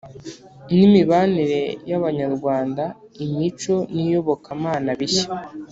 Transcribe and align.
N 0.73 0.77
imibanire 0.87 1.61
y 1.89 1.93
abanyarwanda 1.99 2.83
imico 3.23 3.75
n 3.93 3.95
iyobokamana 4.05 4.89
bishya 5.01 5.27